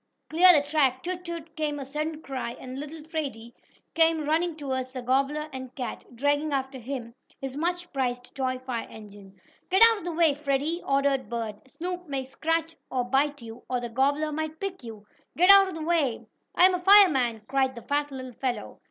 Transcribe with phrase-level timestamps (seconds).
[0.31, 1.03] Clear the track!
[1.03, 1.23] Toot!
[1.23, 3.53] Toot!" came a sudden cry and little Freddie
[3.93, 8.87] came running toward the gobbler and cat, dragging after him his much prized toy fire
[8.89, 9.39] engine.
[9.69, 11.69] "Get back out of the way, Freddie!" ordered Bert.
[11.77, 15.05] "Snoop may scratch or bite you, or the gobbler may pick you.
[15.37, 16.25] Get out of the way!"
[16.55, 18.79] "I'm a fireman!" cried the fat little fellow.